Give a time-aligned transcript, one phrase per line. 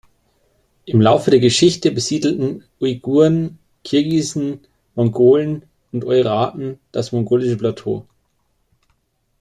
[0.85, 4.61] Im Laufe der Geschichte besiedelten Uiguren, Kirgisen,
[4.95, 8.07] Mongolen und Oiraten das Mongolische Plateau.